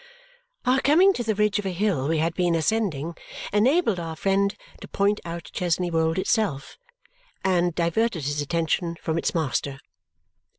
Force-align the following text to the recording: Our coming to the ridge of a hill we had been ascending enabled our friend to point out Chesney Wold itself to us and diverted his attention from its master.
Our 0.65 0.81
coming 0.81 1.13
to 1.13 1.21
the 1.23 1.35
ridge 1.35 1.59
of 1.59 1.65
a 1.67 1.69
hill 1.69 2.07
we 2.07 2.17
had 2.17 2.33
been 2.33 2.55
ascending 2.55 3.13
enabled 3.53 3.99
our 3.99 4.15
friend 4.15 4.57
to 4.81 4.87
point 4.87 5.19
out 5.23 5.51
Chesney 5.53 5.91
Wold 5.91 6.17
itself 6.17 6.69
to 6.69 6.77
us 6.77 7.53
and 7.53 7.75
diverted 7.75 8.23
his 8.25 8.41
attention 8.41 8.95
from 8.99 9.19
its 9.19 9.35
master. 9.35 9.77